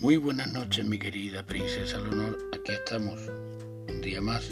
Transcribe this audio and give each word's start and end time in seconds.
Muy 0.00 0.16
buenas 0.16 0.50
noches, 0.50 0.86
mi 0.86 0.98
querida 0.98 1.44
princesa 1.44 1.98
Leonor. 1.98 2.38
Aquí 2.54 2.72
estamos, 2.72 3.20
un 3.86 4.00
día 4.00 4.22
más. 4.22 4.48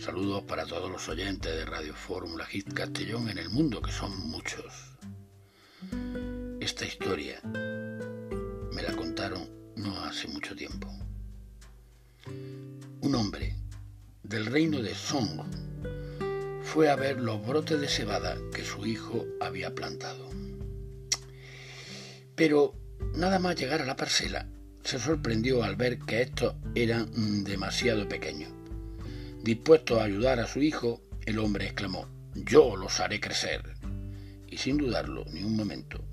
Saludos 0.00 0.42
para 0.42 0.66
todos 0.66 0.90
los 0.90 1.08
oyentes 1.08 1.54
de 1.54 1.64
Radio 1.64 1.94
Fórmula 1.94 2.44
Hit 2.46 2.74
Castellón 2.74 3.28
en 3.28 3.38
el 3.38 3.48
mundo, 3.48 3.80
que 3.80 3.92
son 3.92 4.10
muchos. 4.28 4.96
Esta 6.58 6.84
historia 6.84 7.40
me 7.44 8.82
la 8.82 8.92
contaron 8.96 9.48
no 9.76 10.02
hace 10.02 10.26
mucho 10.26 10.56
tiempo. 10.56 10.88
Un 13.02 13.14
hombre 13.14 13.54
del 14.24 14.46
reino 14.46 14.82
de 14.82 14.96
Song 14.96 15.44
fue 16.64 16.90
a 16.90 16.96
ver 16.96 17.20
los 17.20 17.46
brotes 17.46 17.80
de 17.80 17.86
cebada 17.86 18.36
que 18.52 18.64
su 18.64 18.84
hijo 18.84 19.26
había 19.40 19.76
plantado. 19.76 20.28
Pero 22.34 22.74
nada 23.14 23.38
más 23.38 23.54
llegar 23.54 23.80
a 23.80 23.86
la 23.86 23.94
parcela, 23.94 24.48
se 24.82 24.98
sorprendió 24.98 25.62
al 25.62 25.76
ver 25.76 25.98
que 25.98 26.22
estos 26.22 26.54
eran 26.74 27.44
demasiado 27.44 28.08
pequeños. 28.08 28.50
Dispuesto 29.42 30.00
a 30.00 30.04
ayudar 30.04 30.40
a 30.40 30.46
su 30.46 30.60
hijo, 30.60 31.00
el 31.26 31.38
hombre 31.38 31.66
exclamó, 31.66 32.06
Yo 32.34 32.76
los 32.76 33.00
haré 33.00 33.20
crecer. 33.20 33.62
Y 34.48 34.58
sin 34.58 34.76
dudarlo 34.76 35.24
ni 35.32 35.42
un 35.42 35.56
momento, 35.56 36.04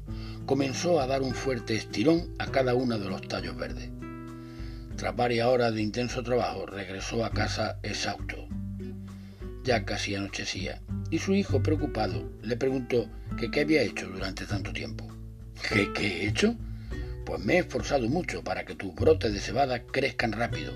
comenzó 0.46 1.00
a 1.00 1.08
dar 1.08 1.22
un 1.22 1.34
fuerte 1.34 1.76
estirón 1.76 2.34
a 2.40 2.48
cada 2.48 2.74
uno 2.74 2.98
de 2.98 3.10
los 3.10 3.22
tallos 3.28 3.56
verdes. 3.58 3.90
Tras 4.96 5.16
varias 5.16 5.48
horas 5.48 5.74
de 5.74 5.82
intenso 5.82 6.24
trabajo, 6.24 6.66
regresó 6.66 7.26
a 7.26 7.32
casa 7.32 7.80
exhausto. 7.84 8.48
Ya 9.64 9.84
casi 9.86 10.16
anochecía, 10.16 10.82
y 11.10 11.20
su 11.20 11.34
hijo, 11.34 11.62
preocupado, 11.62 12.32
le 12.42 12.56
preguntó 12.56 13.10
que 13.38 13.52
qué 13.52 13.62
había 13.62 13.82
hecho 13.82 14.08
durante 14.08 14.46
tanto 14.46 14.72
tiempo. 14.74 15.08
¿Qué, 15.68 15.92
qué 15.94 16.08
he 16.24 16.28
hecho? 16.28 16.56
Pues 17.30 17.46
me 17.46 17.58
he 17.58 17.60
esforzado 17.60 18.10
mucho 18.10 18.44
para 18.44 18.66
que 18.66 18.74
tus 18.74 18.96
brotes 18.96 19.32
de 19.32 19.40
cebada 19.40 19.84
crezcan 19.84 20.32
rápido. 20.32 20.74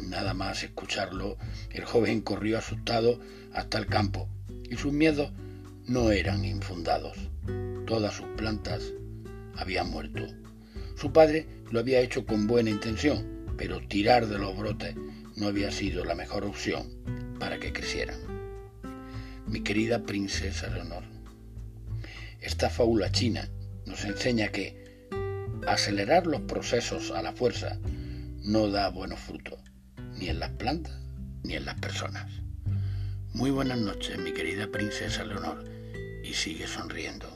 Nada 0.00 0.34
más 0.34 0.64
escucharlo, 0.64 1.38
el 1.70 1.84
joven 1.84 2.20
corrió 2.20 2.58
asustado 2.58 3.20
hasta 3.52 3.78
el 3.78 3.86
campo, 3.86 4.28
y 4.68 4.74
sus 4.74 4.92
miedos 4.92 5.30
no 5.86 6.10
eran 6.10 6.44
infundados. 6.44 7.16
Todas 7.86 8.14
sus 8.14 8.26
plantas 8.36 8.82
habían 9.54 9.88
muerto. 9.88 10.26
Su 10.96 11.12
padre 11.12 11.46
lo 11.70 11.78
había 11.78 12.00
hecho 12.00 12.26
con 12.26 12.48
buena 12.48 12.70
intención, 12.70 13.54
pero 13.56 13.86
tirar 13.86 14.26
de 14.26 14.40
los 14.40 14.56
brotes 14.56 14.96
no 15.36 15.46
había 15.46 15.70
sido 15.70 16.04
la 16.04 16.16
mejor 16.16 16.44
opción 16.44 16.88
para 17.38 17.60
que 17.60 17.72
crecieran. 17.72 18.18
Mi 19.46 19.60
querida 19.60 20.02
princesa 20.02 20.66
Leonor, 20.70 21.04
esta 22.40 22.68
fábula 22.68 23.12
china 23.12 23.48
nos 23.96 24.04
enseña 24.04 24.48
que 24.48 24.76
acelerar 25.66 26.26
los 26.26 26.42
procesos 26.42 27.12
a 27.12 27.22
la 27.22 27.32
fuerza 27.32 27.78
no 28.42 28.68
da 28.68 28.90
buenos 28.90 29.18
frutos, 29.18 29.58
ni 30.18 30.28
en 30.28 30.38
las 30.38 30.50
plantas 30.50 31.00
ni 31.44 31.54
en 31.54 31.64
las 31.64 31.80
personas. 31.80 32.30
Muy 33.32 33.50
buenas 33.50 33.78
noches, 33.78 34.18
mi 34.18 34.34
querida 34.34 34.66
princesa 34.70 35.24
Leonor, 35.24 35.64
y 36.22 36.34
sigue 36.34 36.66
sonriendo. 36.66 37.26